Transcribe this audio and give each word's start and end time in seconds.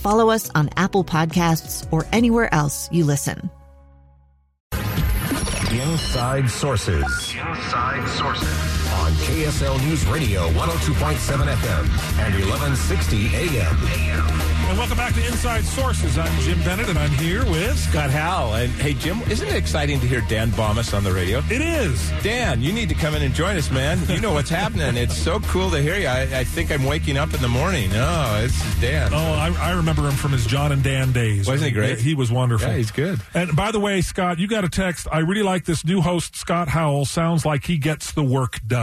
follow 0.00 0.30
us 0.30 0.50
on 0.54 0.70
Apple 0.76 1.04
Podcasts, 1.04 1.86
or 1.92 2.06
anywhere 2.12 2.52
else 2.52 2.88
you 2.90 3.04
listen. 3.04 3.50
Inside 5.72 6.50
Sources. 6.50 7.04
Inside 7.36 8.08
Sources. 8.18 8.79
On 8.92 9.12
KSL 9.12 9.80
News 9.86 10.04
Radio 10.06 10.48
102.7 10.50 11.46
FM 11.46 11.84
and 12.18 12.34
1160 12.34 13.26
AM. 13.36 14.50
And 14.70 14.78
welcome 14.78 14.96
back 14.96 15.14
to 15.14 15.26
Inside 15.26 15.64
Sources. 15.64 16.16
I'm 16.16 16.40
Jim 16.42 16.56
Bennett, 16.62 16.88
and 16.88 16.96
I'm 16.96 17.10
here 17.10 17.44
with 17.44 17.76
Scott 17.76 18.10
Howell. 18.10 18.54
And 18.54 18.70
hey, 18.74 18.94
Jim, 18.94 19.20
isn't 19.22 19.48
it 19.48 19.56
exciting 19.56 19.98
to 19.98 20.06
hear 20.06 20.20
Dan 20.28 20.50
Bammes 20.50 20.94
on 20.94 21.02
the 21.02 21.12
radio? 21.12 21.42
It 21.50 21.60
is. 21.60 22.12
Dan, 22.22 22.62
you 22.62 22.72
need 22.72 22.88
to 22.88 22.94
come 22.94 23.16
in 23.16 23.22
and 23.22 23.34
join 23.34 23.56
us, 23.56 23.68
man. 23.70 23.98
You 24.08 24.20
know 24.20 24.32
what's 24.32 24.50
happening. 24.50 24.96
It's 24.96 25.16
so 25.16 25.40
cool 25.40 25.70
to 25.70 25.82
hear 25.82 25.96
you. 25.96 26.06
I, 26.06 26.20
I, 26.22 26.44
think 26.44 26.70
I'm 26.70 26.84
waking 26.84 27.16
up 27.16 27.34
in 27.34 27.40
the 27.40 27.48
morning. 27.48 27.90
Oh, 27.94 28.42
it's 28.44 28.80
Dan. 28.80 29.12
Oh, 29.12 29.16
I, 29.16 29.52
I, 29.60 29.72
remember 29.72 30.02
him 30.02 30.14
from 30.14 30.30
his 30.30 30.46
John 30.46 30.70
and 30.70 30.84
Dan 30.84 31.10
days. 31.10 31.48
Wasn't 31.48 31.68
he 31.68 31.74
great? 31.74 31.98
He, 31.98 32.10
he 32.10 32.14
was 32.14 32.30
wonderful. 32.30 32.68
Yeah, 32.68 32.76
he's 32.76 32.92
good. 32.92 33.20
And 33.34 33.56
by 33.56 33.72
the 33.72 33.80
way, 33.80 34.02
Scott, 34.02 34.38
you 34.38 34.46
got 34.46 34.64
a 34.64 34.68
text. 34.68 35.08
I 35.10 35.18
really 35.18 35.42
like 35.42 35.64
this 35.64 35.84
new 35.84 36.00
host, 36.00 36.36
Scott 36.36 36.68
Howell. 36.68 37.06
Sounds 37.06 37.44
like 37.44 37.64
he 37.64 37.76
gets 37.76 38.12
the 38.12 38.22
work 38.22 38.60
done. 38.68 38.79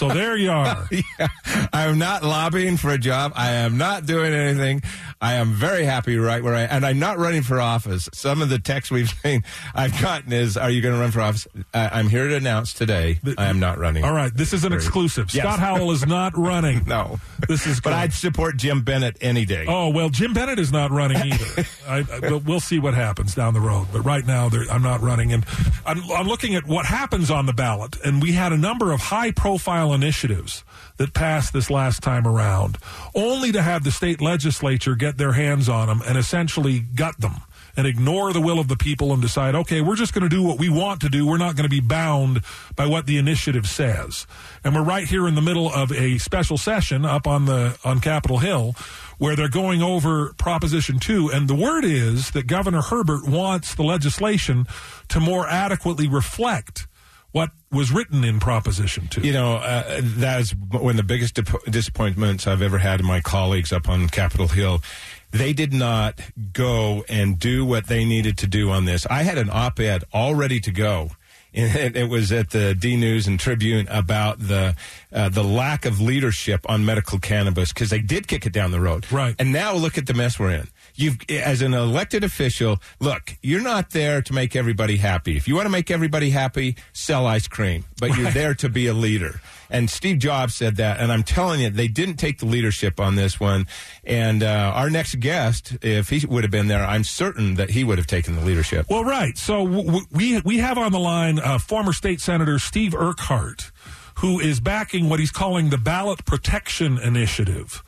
So 0.00 0.08
there 0.08 0.34
you 0.34 0.50
are. 0.50 0.88
yeah. 1.18 1.28
I'm 1.74 1.98
not 1.98 2.22
lobbying 2.22 2.78
for 2.78 2.88
a 2.88 2.96
job. 2.96 3.32
I 3.36 3.50
am 3.50 3.76
not 3.76 4.06
doing 4.06 4.32
anything. 4.32 4.82
I 5.20 5.34
am 5.34 5.52
very 5.52 5.84
happy 5.84 6.16
right 6.16 6.42
where 6.42 6.54
I 6.54 6.62
am. 6.62 6.68
and 6.70 6.86
I'm 6.86 6.98
not 6.98 7.18
running 7.18 7.42
for 7.42 7.60
office. 7.60 8.08
Some 8.14 8.40
of 8.40 8.48
the 8.48 8.58
texts 8.58 8.90
we've 8.90 9.10
seen 9.22 9.44
I've 9.74 10.00
gotten 10.00 10.32
is, 10.32 10.56
"Are 10.56 10.70
you 10.70 10.80
going 10.80 10.94
to 10.94 11.00
run 11.02 11.10
for 11.10 11.20
office?" 11.20 11.46
Uh, 11.74 11.90
I'm 11.92 12.08
here 12.08 12.28
to 12.28 12.34
announce 12.36 12.72
today 12.72 13.20
I 13.36 13.46
am 13.48 13.60
not 13.60 13.76
running. 13.76 14.02
All 14.02 14.14
right, 14.14 14.34
this 14.34 14.54
is 14.54 14.64
an 14.64 14.72
exclusive. 14.72 15.34
Yes. 15.34 15.44
Scott 15.44 15.58
Howell 15.58 15.90
is 15.90 16.06
not 16.06 16.32
running. 16.38 16.84
no, 16.86 17.20
this 17.46 17.66
is. 17.66 17.80
Good. 17.80 17.90
But 17.90 17.92
I'd 17.92 18.14
support 18.14 18.56
Jim 18.56 18.80
Bennett 18.80 19.18
any 19.20 19.44
day. 19.44 19.66
Oh 19.68 19.90
well, 19.90 20.08
Jim 20.08 20.32
Bennett 20.32 20.58
is 20.58 20.72
not 20.72 20.90
running 20.92 21.18
either. 21.18 21.66
I, 21.86 22.06
I, 22.10 22.32
we'll 22.46 22.60
see 22.60 22.78
what 22.78 22.94
happens 22.94 23.34
down 23.34 23.52
the 23.52 23.60
road. 23.60 23.88
But 23.92 24.00
right 24.00 24.24
now, 24.26 24.48
I'm 24.70 24.82
not 24.82 25.02
running, 25.02 25.34
and 25.34 25.44
I'm, 25.84 26.02
I'm 26.10 26.26
looking 26.26 26.54
at 26.54 26.64
what 26.64 26.86
happens 26.86 27.30
on 27.30 27.44
the 27.44 27.52
ballot. 27.52 27.98
And 28.02 28.22
we 28.22 28.32
had 28.32 28.54
a 28.54 28.56
number 28.56 28.92
of 28.92 28.99
high-profile 29.00 29.92
initiatives 29.92 30.64
that 30.96 31.14
passed 31.14 31.52
this 31.52 31.70
last 31.70 32.02
time 32.02 32.26
around, 32.26 32.78
only 33.14 33.52
to 33.52 33.62
have 33.62 33.84
the 33.84 33.90
state 33.90 34.20
legislature 34.20 34.94
get 34.94 35.16
their 35.16 35.32
hands 35.32 35.68
on 35.68 35.88
them 35.88 36.02
and 36.06 36.16
essentially 36.18 36.80
gut 36.80 37.18
them 37.20 37.36
and 37.76 37.86
ignore 37.86 38.32
the 38.32 38.40
will 38.40 38.58
of 38.58 38.68
the 38.68 38.76
people 38.76 39.12
and 39.12 39.22
decide, 39.22 39.54
okay, 39.54 39.80
we're 39.80 39.96
just 39.96 40.12
going 40.12 40.22
to 40.22 40.28
do 40.28 40.42
what 40.42 40.58
we 40.58 40.68
want 40.68 41.00
to 41.00 41.08
do. 41.08 41.26
We're 41.26 41.38
not 41.38 41.56
going 41.56 41.64
to 41.64 41.70
be 41.70 41.80
bound 41.80 42.42
by 42.76 42.86
what 42.86 43.06
the 43.06 43.16
initiative 43.16 43.66
says. 43.66 44.26
And 44.64 44.74
we're 44.74 44.82
right 44.82 45.06
here 45.06 45.26
in 45.26 45.34
the 45.34 45.40
middle 45.40 45.70
of 45.70 45.92
a 45.92 46.18
special 46.18 46.58
session 46.58 47.04
up 47.04 47.26
on 47.26 47.46
the 47.46 47.78
on 47.84 48.00
Capitol 48.00 48.38
Hill 48.38 48.74
where 49.18 49.36
they're 49.36 49.48
going 49.48 49.82
over 49.82 50.32
Proposition 50.34 50.98
2 50.98 51.30
and 51.30 51.48
the 51.48 51.54
word 51.54 51.84
is 51.84 52.30
that 52.30 52.46
Governor 52.46 52.82
Herbert 52.82 53.26
wants 53.26 53.74
the 53.74 53.82
legislation 53.82 54.66
to 55.08 55.20
more 55.20 55.46
adequately 55.46 56.08
reflect 56.08 56.86
what 57.32 57.50
was 57.70 57.92
written 57.92 58.24
in 58.24 58.40
Proposition 58.40 59.06
2. 59.08 59.20
You 59.20 59.32
know, 59.32 59.56
uh, 59.56 60.00
that 60.02 60.40
is 60.40 60.54
one 60.54 60.90
of 60.90 60.96
the 60.96 61.02
biggest 61.02 61.38
disappointments 61.70 62.46
I've 62.46 62.62
ever 62.62 62.78
had 62.78 63.00
in 63.00 63.06
my 63.06 63.20
colleagues 63.20 63.72
up 63.72 63.88
on 63.88 64.08
Capitol 64.08 64.48
Hill. 64.48 64.82
They 65.30 65.52
did 65.52 65.72
not 65.72 66.20
go 66.52 67.04
and 67.08 67.38
do 67.38 67.64
what 67.64 67.86
they 67.86 68.04
needed 68.04 68.38
to 68.38 68.48
do 68.48 68.70
on 68.70 68.84
this. 68.84 69.06
I 69.06 69.22
had 69.22 69.38
an 69.38 69.48
op 69.50 69.78
ed 69.78 70.04
all 70.12 70.34
ready 70.34 70.60
to 70.60 70.70
go. 70.70 71.10
And 71.52 71.96
it 71.96 72.08
was 72.08 72.30
at 72.30 72.50
the 72.50 72.76
D 72.76 72.96
News 72.96 73.26
and 73.26 73.38
Tribune 73.40 73.88
about 73.88 74.38
the 74.38 74.76
uh, 75.12 75.30
the 75.30 75.42
lack 75.42 75.84
of 75.84 76.00
leadership 76.00 76.64
on 76.70 76.84
medical 76.84 77.18
cannabis 77.18 77.72
because 77.72 77.90
they 77.90 77.98
did 77.98 78.28
kick 78.28 78.46
it 78.46 78.52
down 78.52 78.70
the 78.70 78.78
road. 78.78 79.10
Right. 79.10 79.34
And 79.36 79.52
now 79.52 79.74
look 79.74 79.98
at 79.98 80.06
the 80.06 80.14
mess 80.14 80.38
we're 80.38 80.52
in 80.52 80.68
you've 80.94 81.18
as 81.28 81.62
an 81.62 81.74
elected 81.74 82.24
official 82.24 82.78
look 83.00 83.36
you're 83.42 83.62
not 83.62 83.90
there 83.90 84.22
to 84.22 84.32
make 84.32 84.54
everybody 84.56 84.96
happy. 84.96 85.36
If 85.36 85.48
you 85.48 85.54
want 85.54 85.66
to 85.66 85.70
make 85.70 85.90
everybody 85.90 86.30
happy 86.30 86.76
sell 86.92 87.26
ice 87.26 87.48
cream. 87.48 87.84
But 87.98 88.16
you're 88.16 88.30
there 88.30 88.54
to 88.56 88.68
be 88.68 88.86
a 88.86 88.94
leader. 88.94 89.40
And 89.68 89.88
steve 89.88 90.18
jobs 90.18 90.54
said 90.54 90.76
that 90.76 91.00
and 91.00 91.12
i'm 91.12 91.22
telling 91.22 91.60
you 91.60 91.70
they 91.70 91.88
didn't 91.88 92.16
take 92.16 92.38
the 92.38 92.46
leadership 92.46 93.00
on 93.00 93.14
this 93.14 93.38
one. 93.38 93.66
And 94.04 94.42
uh, 94.42 94.72
our 94.74 94.90
next 94.90 95.20
guest 95.20 95.76
if 95.82 96.08
he 96.08 96.24
would 96.26 96.44
have 96.44 96.50
been 96.50 96.68
there 96.68 96.84
i'm 96.84 97.04
certain 97.04 97.54
that 97.54 97.70
he 97.70 97.84
would 97.84 97.98
have 97.98 98.06
taken 98.06 98.34
the 98.36 98.44
leadership. 98.44 98.86
Well 98.88 99.04
right. 99.04 99.36
So 99.38 99.66
w- 99.66 100.06
we 100.10 100.40
we 100.40 100.58
have 100.58 100.78
on 100.78 100.92
the 100.92 100.98
line 100.98 101.38
uh, 101.38 101.58
former 101.58 101.92
state 101.92 102.20
senator 102.20 102.58
steve 102.58 102.94
urquhart 102.94 103.70
who 104.16 104.38
is 104.38 104.60
backing 104.60 105.08
what 105.08 105.18
he's 105.18 105.30
calling 105.30 105.70
the 105.70 105.78
ballot 105.78 106.24
protection 106.26 106.98
initiative 106.98 107.82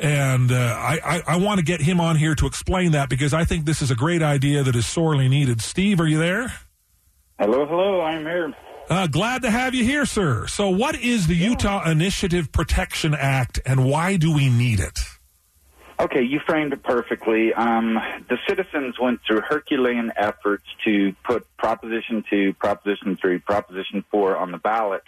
and 0.00 0.50
uh, 0.50 0.54
I, 0.54 0.98
I, 1.04 1.22
I 1.34 1.36
want 1.36 1.58
to 1.58 1.64
get 1.64 1.80
him 1.80 2.00
on 2.00 2.16
here 2.16 2.34
to 2.34 2.46
explain 2.46 2.92
that 2.92 3.08
because 3.08 3.34
I 3.34 3.44
think 3.44 3.66
this 3.66 3.82
is 3.82 3.90
a 3.90 3.94
great 3.94 4.22
idea 4.22 4.62
that 4.62 4.74
is 4.74 4.86
sorely 4.86 5.28
needed. 5.28 5.60
Steve, 5.60 6.00
are 6.00 6.06
you 6.06 6.18
there? 6.18 6.52
Hello, 7.38 7.66
hello, 7.66 8.00
I'm 8.00 8.22
here. 8.22 8.54
Uh, 8.88 9.06
glad 9.06 9.42
to 9.42 9.50
have 9.50 9.74
you 9.74 9.84
here, 9.84 10.04
sir. 10.04 10.46
So, 10.46 10.70
what 10.70 10.98
is 11.00 11.26
the 11.26 11.36
yeah. 11.36 11.50
Utah 11.50 11.88
Initiative 11.88 12.50
Protection 12.50 13.14
Act 13.14 13.60
and 13.64 13.84
why 13.84 14.16
do 14.16 14.34
we 14.34 14.48
need 14.48 14.80
it? 14.80 14.98
Okay, 16.00 16.22
you 16.22 16.40
framed 16.46 16.72
it 16.72 16.82
perfectly. 16.82 17.52
Um, 17.52 18.00
the 18.28 18.38
citizens 18.48 18.98
went 18.98 19.20
through 19.26 19.42
Herculean 19.42 20.10
efforts 20.16 20.64
to 20.84 21.14
put 21.24 21.46
Proposition 21.58 22.24
2, 22.30 22.54
Proposition 22.54 23.18
3, 23.20 23.38
Proposition 23.38 24.02
4 24.10 24.36
on 24.38 24.50
the 24.50 24.58
ballot 24.58 25.02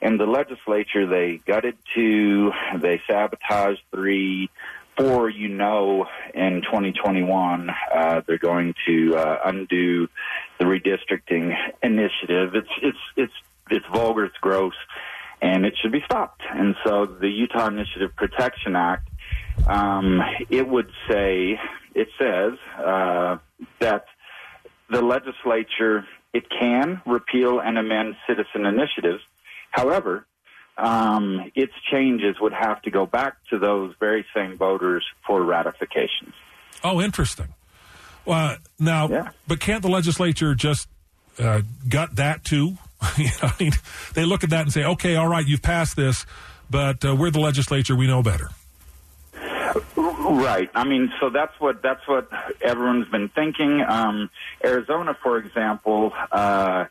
in 0.00 0.16
the 0.16 0.26
legislature, 0.26 1.06
they 1.06 1.40
gutted 1.46 1.76
two, 1.94 2.52
they 2.80 3.00
sabotaged 3.08 3.82
three, 3.90 4.48
four. 4.96 5.28
You 5.28 5.48
know, 5.48 6.06
in 6.34 6.62
2021, 6.62 7.70
uh, 7.70 8.22
they're 8.26 8.38
going 8.38 8.74
to 8.86 9.16
uh, 9.16 9.38
undo 9.44 10.08
the 10.58 10.64
redistricting 10.64 11.52
initiative. 11.82 12.54
It's 12.54 12.68
it's 12.82 12.98
it's 13.16 13.32
it's 13.70 13.86
vulgar, 13.92 14.24
it's 14.24 14.36
gross, 14.40 14.74
and 15.42 15.66
it 15.66 15.74
should 15.82 15.92
be 15.92 16.02
stopped. 16.04 16.42
And 16.48 16.76
so, 16.84 17.06
the 17.06 17.28
Utah 17.28 17.66
Initiative 17.66 18.14
Protection 18.16 18.76
Act, 18.76 19.08
um, 19.66 20.20
it 20.48 20.66
would 20.66 20.90
say, 21.08 21.58
it 21.94 22.08
says 22.18 22.52
uh, 22.78 23.38
that 23.80 24.04
the 24.90 25.02
legislature 25.02 26.06
it 26.32 26.44
can 26.50 27.00
repeal 27.06 27.58
and 27.58 27.78
amend 27.78 28.14
citizen 28.26 28.64
initiatives 28.64 29.22
However, 29.70 30.26
um, 30.76 31.50
its 31.54 31.72
changes 31.90 32.36
would 32.40 32.52
have 32.52 32.80
to 32.82 32.90
go 32.90 33.06
back 33.06 33.36
to 33.50 33.58
those 33.58 33.94
very 33.98 34.24
same 34.34 34.56
voters 34.56 35.04
for 35.26 35.42
ratification. 35.42 36.32
Oh, 36.84 37.00
interesting. 37.00 37.48
Well, 38.24 38.56
now, 38.78 39.08
yeah. 39.08 39.30
but 39.46 39.58
can't 39.58 39.82
the 39.82 39.88
legislature 39.88 40.54
just 40.54 40.88
uh, 41.38 41.62
gut 41.88 42.16
that 42.16 42.44
too? 42.44 42.76
I 43.00 43.52
mean, 43.58 43.72
they 44.14 44.24
look 44.24 44.44
at 44.44 44.50
that 44.50 44.62
and 44.62 44.72
say, 44.72 44.84
"Okay, 44.84 45.16
all 45.16 45.28
right, 45.28 45.46
you've 45.46 45.62
passed 45.62 45.96
this, 45.96 46.26
but 46.68 47.04
uh, 47.04 47.16
we're 47.16 47.30
the 47.30 47.40
legislature; 47.40 47.96
we 47.96 48.06
know 48.06 48.22
better." 48.22 48.50
Right. 49.96 50.70
I 50.74 50.84
mean, 50.84 51.12
so 51.20 51.30
that's 51.30 51.58
what 51.58 51.82
that's 51.82 52.06
what 52.06 52.28
everyone's 52.60 53.08
been 53.08 53.28
thinking. 53.28 53.82
Um, 53.82 54.30
Arizona, 54.64 55.16
for 55.22 55.38
example. 55.38 56.12
Uh, 56.30 56.86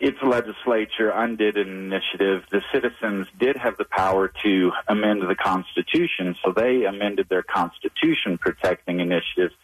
its 0.00 0.18
legislature 0.22 1.10
undid 1.10 1.56
an 1.56 1.68
initiative. 1.68 2.44
The 2.50 2.62
citizens 2.72 3.26
did 3.38 3.56
have 3.56 3.76
the 3.76 3.84
power 3.84 4.32
to 4.42 4.72
amend 4.88 5.22
the 5.22 5.34
Constitution, 5.36 6.36
so 6.44 6.52
they 6.52 6.84
amended 6.84 7.28
their 7.28 7.42
Constitution 7.42 8.38
protecting 8.38 9.00
initiatives. 9.00 9.54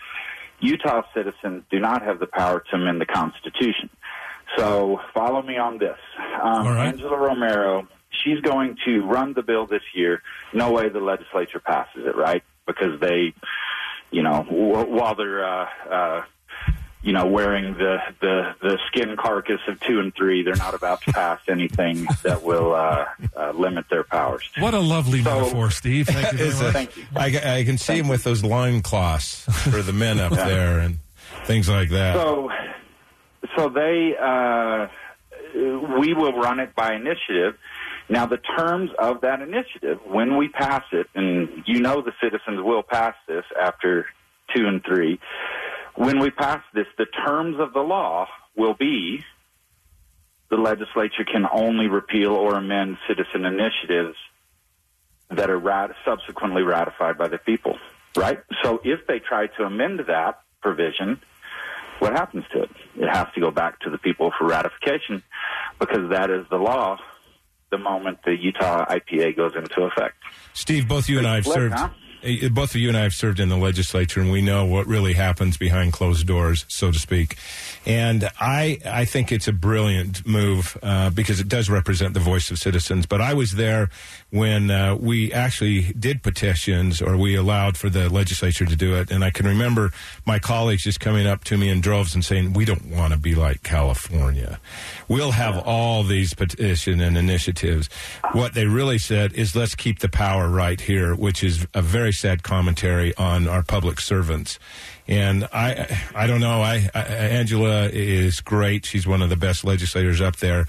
Utah 0.60 1.02
citizens 1.14 1.64
do 1.70 1.80
not 1.80 2.02
have 2.02 2.20
the 2.20 2.26
power 2.26 2.60
to 2.70 2.76
amend 2.76 3.00
the 3.00 3.06
Constitution. 3.06 3.90
So 4.56 5.00
follow 5.14 5.42
me 5.42 5.56
on 5.58 5.78
this. 5.78 5.98
Um, 6.42 6.66
right. 6.66 6.88
Angela 6.88 7.16
Romero, 7.16 7.88
she's 8.10 8.40
going 8.40 8.76
to 8.84 9.00
run 9.06 9.32
the 9.32 9.42
bill 9.42 9.66
this 9.66 9.82
year. 9.94 10.22
No 10.52 10.72
way 10.72 10.88
the 10.88 11.00
legislature 11.00 11.60
passes 11.60 12.04
it, 12.06 12.16
right? 12.16 12.42
Because 12.66 13.00
they, 13.00 13.32
you 14.10 14.22
know, 14.22 14.44
w- 14.44 14.90
while 14.90 15.14
they're, 15.14 15.44
uh, 15.44 15.68
uh, 15.90 16.22
you 17.02 17.12
know, 17.12 17.26
wearing 17.26 17.74
the, 17.74 17.96
the, 18.20 18.54
the 18.60 18.78
skin 18.88 19.16
carcass 19.16 19.60
of 19.68 19.80
two 19.80 20.00
and 20.00 20.14
three, 20.14 20.42
they're 20.42 20.54
not 20.56 20.74
about 20.74 21.00
to 21.02 21.12
pass 21.12 21.40
anything 21.48 22.06
that 22.22 22.42
will 22.42 22.74
uh, 22.74 23.06
uh, 23.36 23.52
limit 23.52 23.86
their 23.88 24.04
powers. 24.04 24.48
What 24.58 24.74
a 24.74 24.80
lovely 24.80 25.22
So- 25.22 25.40
metaphor, 25.40 25.70
Steve. 25.70 26.06
Thank 26.08 26.32
you 26.32 26.38
very 26.50 26.50
much. 26.50 26.72
Thank 26.72 26.96
you. 26.96 27.04
I, 27.16 27.58
I 27.60 27.64
can 27.64 27.78
see 27.78 27.98
him 27.98 28.08
with 28.08 28.22
those 28.24 28.44
loincloths 28.44 29.44
for 29.70 29.82
the 29.82 29.92
men 29.94 30.20
up 30.20 30.32
there 30.34 30.78
and 30.80 30.98
things 31.44 31.68
like 31.68 31.88
that. 31.90 32.16
So, 32.16 32.50
so 33.56 33.68
they, 33.70 34.14
uh, 34.20 34.88
we 35.98 36.12
will 36.12 36.34
run 36.34 36.60
it 36.60 36.74
by 36.74 36.94
initiative. 36.94 37.56
Now, 38.08 38.26
the 38.26 38.38
terms 38.38 38.90
of 38.98 39.20
that 39.22 39.40
initiative, 39.40 40.00
when 40.04 40.36
we 40.36 40.48
pass 40.48 40.82
it, 40.92 41.06
and 41.14 41.62
you 41.66 41.80
know 41.80 42.02
the 42.02 42.12
citizens 42.22 42.60
will 42.60 42.82
pass 42.82 43.14
this 43.28 43.44
after 43.60 44.06
two 44.54 44.66
and 44.66 44.82
three, 44.84 45.20
when 45.94 46.18
we 46.20 46.30
pass 46.30 46.62
this, 46.74 46.86
the 46.98 47.06
terms 47.06 47.56
of 47.58 47.72
the 47.72 47.80
law 47.80 48.26
will 48.56 48.74
be 48.74 49.24
the 50.50 50.56
legislature 50.56 51.24
can 51.24 51.46
only 51.52 51.86
repeal 51.86 52.32
or 52.32 52.56
amend 52.56 52.98
citizen 53.06 53.44
initiatives 53.44 54.16
that 55.30 55.48
are 55.48 55.58
rat- 55.58 55.92
subsequently 56.04 56.62
ratified 56.62 57.16
by 57.16 57.28
the 57.28 57.38
people, 57.38 57.78
right? 58.16 58.40
So 58.62 58.80
if 58.84 59.06
they 59.06 59.20
try 59.20 59.46
to 59.46 59.62
amend 59.62 60.00
that 60.08 60.40
provision, 60.60 61.20
what 62.00 62.12
happens 62.12 62.44
to 62.52 62.62
it? 62.64 62.70
It 62.96 63.08
has 63.08 63.28
to 63.34 63.40
go 63.40 63.50
back 63.50 63.78
to 63.80 63.90
the 63.90 63.98
people 63.98 64.32
for 64.36 64.46
ratification 64.48 65.22
because 65.78 66.10
that 66.10 66.30
is 66.30 66.46
the 66.50 66.56
law 66.56 66.98
the 67.70 67.78
moment 67.78 68.18
the 68.24 68.36
Utah 68.36 68.84
IPA 68.86 69.36
goes 69.36 69.52
into 69.54 69.82
effect. 69.82 70.16
Steve, 70.54 70.88
both 70.88 71.08
you 71.08 71.18
and 71.18 71.26
I 71.28 71.36
have 71.36 71.46
served. 71.46 71.74
huh? 71.74 71.90
Eh, 72.22 72.48
Both 72.48 72.70
of 72.74 72.76
you 72.76 72.88
and 72.88 72.96
I 72.96 73.02
have 73.02 73.14
served 73.14 73.40
in 73.40 73.48
the 73.48 73.56
legislature, 73.56 74.20
and 74.20 74.30
we 74.30 74.42
know 74.42 74.64
what 74.64 74.86
really 74.86 75.14
happens 75.14 75.56
behind 75.56 75.92
closed 75.92 76.26
doors, 76.26 76.64
so 76.68 76.90
to 76.90 76.98
speak. 76.98 77.36
And 77.86 78.28
I, 78.38 78.78
I 78.84 79.04
think 79.04 79.32
it's 79.32 79.48
a 79.48 79.52
brilliant 79.52 80.26
move 80.26 80.76
uh, 80.82 81.10
because 81.10 81.40
it 81.40 81.48
does 81.48 81.70
represent 81.70 82.14
the 82.14 82.20
voice 82.20 82.50
of 82.50 82.58
citizens. 82.58 83.06
But 83.06 83.20
I 83.20 83.34
was 83.34 83.52
there 83.52 83.88
when 84.30 84.70
uh, 84.70 84.94
we 84.96 85.32
actually 85.32 85.92
did 85.94 86.22
petitions, 86.22 87.00
or 87.00 87.16
we 87.16 87.34
allowed 87.34 87.76
for 87.76 87.88
the 87.88 88.08
legislature 88.08 88.66
to 88.66 88.76
do 88.76 88.94
it. 88.96 89.10
And 89.10 89.24
I 89.24 89.30
can 89.30 89.46
remember 89.46 89.92
my 90.26 90.38
colleagues 90.38 90.84
just 90.84 91.00
coming 91.00 91.26
up 91.26 91.44
to 91.44 91.56
me 91.56 91.68
in 91.68 91.80
droves 91.80 92.14
and 92.14 92.24
saying, 92.24 92.52
"We 92.52 92.64
don't 92.64 92.86
want 92.90 93.12
to 93.12 93.18
be 93.18 93.34
like 93.34 93.62
California. 93.62 94.60
We'll 95.08 95.32
have 95.32 95.58
all 95.58 96.02
these 96.02 96.34
petition 96.34 97.00
and 97.00 97.16
initiatives." 97.16 97.88
What 98.32 98.54
they 98.54 98.66
really 98.66 98.98
said 98.98 99.32
is, 99.32 99.56
"Let's 99.56 99.74
keep 99.74 100.00
the 100.00 100.08
power 100.08 100.48
right 100.48 100.80
here," 100.80 101.14
which 101.14 101.42
is 101.42 101.66
a 101.74 101.82
very 101.82 102.09
sad 102.12 102.42
commentary 102.42 103.14
on 103.16 103.48
our 103.48 103.62
public 103.62 104.00
servants. 104.00 104.58
And 105.08 105.48
I, 105.52 105.98
I 106.14 106.26
don't 106.28 106.40
know. 106.40 106.62
I, 106.62 106.88
I 106.94 107.00
Angela 107.00 107.88
is 107.88 108.40
great. 108.40 108.86
She's 108.86 109.06
one 109.06 109.22
of 109.22 109.28
the 109.28 109.36
best 109.36 109.64
legislators 109.64 110.20
up 110.20 110.36
there. 110.36 110.66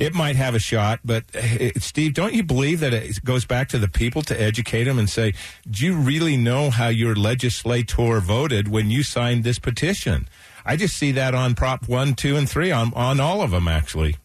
It 0.00 0.14
might 0.14 0.34
have 0.34 0.54
a 0.56 0.58
shot, 0.58 0.98
but 1.04 1.24
eh, 1.34 1.70
Steve, 1.78 2.14
don't 2.14 2.34
you 2.34 2.42
believe 2.42 2.80
that 2.80 2.92
it 2.92 3.22
goes 3.24 3.44
back 3.44 3.68
to 3.68 3.78
the 3.78 3.88
people 3.88 4.22
to 4.22 4.40
educate 4.40 4.84
them 4.84 4.98
and 4.98 5.08
say, 5.08 5.34
"Do 5.70 5.86
you 5.86 5.94
really 5.94 6.36
know 6.36 6.70
how 6.70 6.88
your 6.88 7.14
legislator 7.14 8.18
voted 8.18 8.66
when 8.66 8.90
you 8.90 9.04
signed 9.04 9.44
this 9.44 9.60
petition?" 9.60 10.28
I 10.66 10.76
just 10.76 10.96
see 10.96 11.12
that 11.12 11.34
on 11.34 11.54
Prop 11.54 11.88
One, 11.88 12.14
Two, 12.14 12.36
and 12.36 12.48
Three 12.48 12.72
on 12.72 12.92
on 12.94 13.20
all 13.20 13.42
of 13.42 13.52
them 13.52 13.68
actually. 13.68 14.16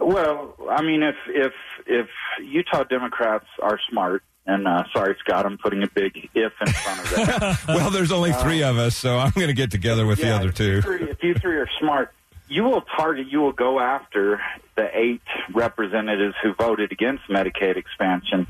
Well, 0.00 0.54
I 0.70 0.82
mean, 0.82 1.02
if 1.02 1.16
if 1.28 1.52
if 1.86 2.08
Utah 2.42 2.84
Democrats 2.84 3.46
are 3.60 3.78
smart, 3.90 4.22
and 4.48 4.66
uh, 4.66 4.82
sorry, 4.92 5.14
Scott, 5.20 5.44
I'm 5.44 5.58
putting 5.58 5.82
a 5.82 5.86
big 5.86 6.28
if 6.34 6.52
in 6.60 6.72
front 6.72 7.00
of 7.00 7.10
that. 7.10 7.58
well, 7.68 7.90
there's 7.90 8.10
only 8.10 8.32
three 8.32 8.62
of 8.62 8.78
us, 8.78 8.96
so 8.96 9.18
I'm 9.18 9.30
going 9.32 9.48
to 9.48 9.54
get 9.54 9.70
together 9.70 10.06
with 10.06 10.20
the 10.20 10.30
other 10.30 10.50
two. 10.50 10.80
three- 10.80 11.02
if 11.10 11.22
you 11.22 11.34
three 11.34 11.56
are 11.56 11.68
smart, 11.78 12.12
you 12.48 12.64
will 12.64 12.80
target, 12.96 13.26
you 13.28 13.40
will 13.40 13.52
go 13.52 13.78
after 13.78 14.40
the 14.74 14.88
eight 14.98 15.20
representatives 15.52 16.34
who 16.42 16.54
voted 16.54 16.92
against 16.92 17.24
Medicaid 17.28 17.76
expansion, 17.76 18.46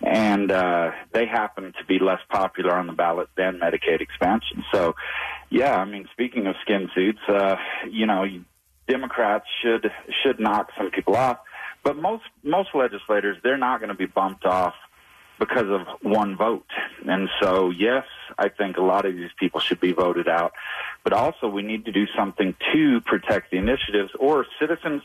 and 0.00 0.50
uh, 0.50 0.92
they 1.12 1.26
happen 1.26 1.74
to 1.78 1.84
be 1.86 1.98
less 1.98 2.20
popular 2.30 2.74
on 2.74 2.86
the 2.86 2.94
ballot 2.94 3.28
than 3.36 3.60
Medicaid 3.60 4.00
expansion. 4.00 4.64
So, 4.72 4.94
yeah, 5.50 5.76
I 5.76 5.84
mean, 5.84 6.08
speaking 6.12 6.46
of 6.46 6.56
skin 6.62 6.88
suits, 6.94 7.20
uh, 7.28 7.56
you 7.90 8.06
know, 8.06 8.24
Democrats 8.88 9.44
should 9.62 9.90
should 10.22 10.40
knock 10.40 10.70
some 10.76 10.90
people 10.90 11.16
off, 11.16 11.38
but 11.82 11.96
most 11.96 12.24
most 12.42 12.70
legislators 12.74 13.36
they're 13.42 13.58
not 13.58 13.80
going 13.80 13.88
to 13.88 13.94
be 13.94 14.06
bumped 14.06 14.46
off 14.46 14.74
because 15.44 15.68
of 15.68 15.86
one 16.02 16.36
vote. 16.36 16.70
And 17.06 17.28
so, 17.40 17.70
yes, 17.70 18.04
I 18.38 18.48
think 18.48 18.76
a 18.76 18.82
lot 18.82 19.04
of 19.04 19.14
these 19.14 19.30
people 19.38 19.60
should 19.60 19.80
be 19.80 19.92
voted 19.92 20.28
out. 20.28 20.52
But 21.02 21.12
also, 21.12 21.48
we 21.48 21.62
need 21.62 21.84
to 21.84 21.92
do 21.92 22.06
something 22.16 22.54
to 22.72 23.00
protect 23.02 23.50
the 23.50 23.58
initiatives, 23.58 24.12
or 24.18 24.46
citizens 24.58 25.02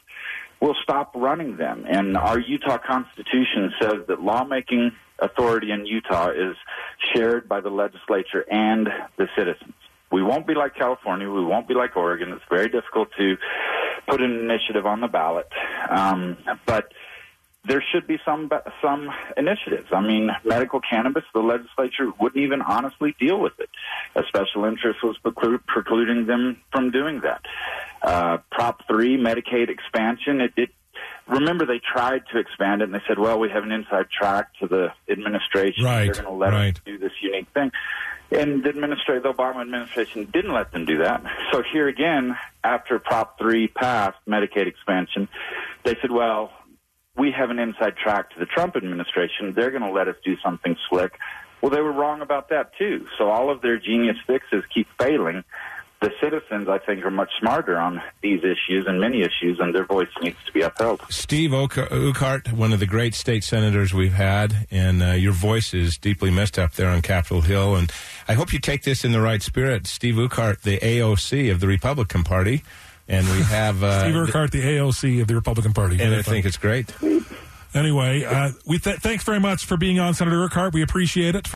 will 0.61 0.75
stop 0.81 1.11
running 1.15 1.57
them. 1.57 1.85
And 1.87 2.17
our 2.17 2.39
Utah 2.39 2.77
Constitution 2.77 3.73
says 3.81 4.07
that 4.07 4.21
lawmaking 4.21 4.91
authority 5.19 5.71
in 5.71 5.85
Utah 5.85 6.29
is 6.29 6.55
shared 7.13 7.47
by 7.47 7.59
the 7.61 7.69
legislature 7.69 8.45
and 8.49 8.87
the 9.17 9.27
citizens. 9.37 9.73
We 10.11 10.23
won't 10.23 10.47
be 10.47 10.55
like 10.55 10.75
California. 10.75 11.29
We 11.29 11.45
won't 11.45 11.67
be 11.67 11.75
like 11.75 11.95
Oregon. 11.95 12.31
It's 12.31 12.43
very 12.49 12.69
difficult 12.69 13.09
to 13.17 13.37
put 14.07 14.21
an 14.21 14.31
initiative 14.31 14.85
on 14.85 15.01
the 15.01 15.07
ballot. 15.07 15.47
Um, 15.89 16.37
but 16.65 16.91
there 17.65 17.83
should 17.91 18.07
be 18.07 18.17
some 18.25 18.49
some 18.81 19.09
initiatives. 19.35 19.87
I 19.91 20.01
mean, 20.01 20.31
medical 20.45 20.79
cannabis, 20.79 21.23
the 21.33 21.41
legislature 21.41 22.11
wouldn't 22.19 22.41
even 22.41 22.61
honestly 22.61 23.15
deal 23.19 23.39
with 23.39 23.59
it. 23.59 23.69
A 24.15 24.23
special 24.27 24.65
interest 24.65 25.03
was 25.03 25.17
preclu- 25.23 25.63
precluding 25.67 26.25
them 26.25 26.57
from 26.71 26.91
doing 26.91 27.21
that. 27.21 27.41
Uh, 28.01 28.37
Prop 28.51 28.87
three, 28.87 29.17
Medicaid 29.17 29.69
expansion. 29.69 30.39
It, 30.41 30.53
it 30.55 30.69
remember 31.27 31.65
they 31.65 31.79
tried 31.79 32.23
to 32.31 32.39
expand 32.39 32.81
it, 32.81 32.85
and 32.85 32.93
they 32.93 33.03
said, 33.07 33.19
"Well, 33.19 33.39
we 33.39 33.49
have 33.49 33.63
an 33.63 33.71
inside 33.71 34.09
track 34.09 34.51
to 34.61 34.67
the 34.67 34.93
administration. 35.09 35.83
Right, 35.83 36.05
They're 36.05 36.23
going 36.23 36.25
to 36.25 36.31
let 36.31 36.53
right. 36.53 36.75
us 36.75 36.81
do 36.85 36.97
this 36.97 37.13
unique 37.21 37.49
thing." 37.53 37.71
And 38.31 38.63
the 38.63 38.69
administration, 38.69 39.23
the 39.23 39.33
Obama 39.33 39.61
administration 39.61 40.29
didn't 40.31 40.53
let 40.53 40.71
them 40.71 40.85
do 40.85 40.99
that. 40.99 41.23
So 41.51 41.63
here 41.63 41.87
again, 41.87 42.37
after 42.63 42.99
Prop 42.99 43.39
3 43.39 43.69
passed, 43.69 44.17
Medicaid 44.27 44.67
expansion, 44.67 45.27
they 45.83 45.95
said, 45.99 46.11
well, 46.11 46.51
we 47.19 47.31
have 47.31 47.49
an 47.49 47.59
inside 47.59 47.97
track 47.97 48.31
to 48.31 48.39
the 48.39 48.45
Trump 48.45 48.77
administration. 48.77 49.53
They're 49.53 49.71
going 49.71 49.83
to 49.83 49.91
let 49.91 50.07
us 50.07 50.15
do 50.23 50.37
something 50.43 50.77
slick. 50.89 51.19
Well, 51.61 51.69
they 51.69 51.81
were 51.81 51.91
wrong 51.91 52.21
about 52.21 52.49
that 52.49 52.71
too. 52.77 53.05
So 53.17 53.29
all 53.29 53.51
of 53.51 53.61
their 53.61 53.77
genius 53.77 54.15
fixes 54.25 54.63
keep 54.73 54.87
failing. 54.97 55.43
The 56.01 56.11
citizens, 56.21 56.69
I 56.69 56.77
think, 56.77 57.03
are 57.03 57.11
much 57.11 57.29
smarter 57.41 57.77
on 57.77 58.01
these 58.21 58.39
issues 58.39 58.85
and 58.87 59.01
many 59.01 59.21
issues, 59.21 59.59
and 59.59 59.75
their 59.75 59.83
voice 59.83 60.07
needs 60.21 60.37
to 60.45 60.53
be 60.53 60.61
upheld. 60.61 61.01
Steve 61.09 61.51
Urquhart, 61.53 62.53
one 62.53 62.71
of 62.71 62.79
the 62.79 62.85
great 62.85 63.13
state 63.13 63.43
senators 63.43 63.93
we've 63.93 64.13
had, 64.13 64.65
and 64.71 65.03
uh, 65.03 65.07
your 65.07 65.33
voice 65.33 65.73
is 65.73 65.97
deeply 65.97 66.31
missed 66.31 66.57
up 66.57 66.71
there 66.75 66.87
on 66.87 67.01
Capitol 67.01 67.41
Hill. 67.41 67.75
And 67.75 67.91
I 68.29 68.33
hope 68.35 68.53
you 68.53 68.59
take 68.59 68.83
this 68.83 69.03
in 69.03 69.11
the 69.11 69.19
right 69.19 69.41
spirit. 69.41 69.87
Steve 69.87 70.17
Urquhart, 70.17 70.61
the 70.61 70.77
AOC 70.77 71.51
of 71.51 71.59
the 71.59 71.67
Republican 71.67 72.23
Party, 72.23 72.63
and 73.09 73.27
we 73.27 73.41
have 73.41 73.83
uh, 73.83 74.03
Steve 74.03 74.15
Urquhart, 74.15 74.51
the 74.51 74.61
AOC 74.61 75.21
of 75.21 75.27
the 75.27 75.35
Republican 75.35 75.73
Party. 75.73 75.99
and 75.99 76.15
I 76.15 76.21
think 76.21 76.45
it's 76.45 76.57
great. 76.57 76.93
Anyway, 77.73 78.23
uh, 78.23 78.51
we 78.65 78.79
th- 78.79 78.97
thanks 78.97 79.23
very 79.23 79.39
much 79.39 79.65
for 79.65 79.77
being 79.77 79.99
on, 79.99 80.13
Senator 80.13 80.41
Urquhart. 80.43 80.73
We 80.73 80.81
appreciate 80.81 81.35
it. 81.35 81.49